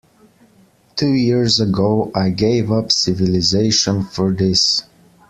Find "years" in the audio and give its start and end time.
1.13-1.59